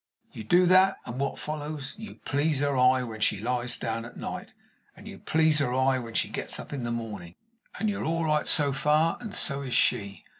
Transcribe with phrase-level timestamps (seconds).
[0.33, 1.93] You do that, and what follows?
[1.95, 4.51] You please her eye when she lies down at night,
[4.97, 7.35] and you please her eye when she gets up in the morning
[7.79, 10.23] and you're all right so far, and so is she.